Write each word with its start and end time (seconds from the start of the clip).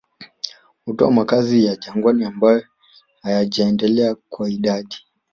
Hutoa 0.85 1.11
makazi 1.11 1.65
ya 1.65 1.75
jangwani 1.75 2.25
ambayo 2.25 2.63
hayajaendelea 3.21 4.15
kwa 4.29 4.49
idadi 4.49 4.95